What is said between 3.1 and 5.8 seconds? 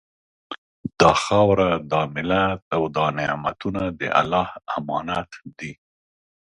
نعمتونه د الله امانت دي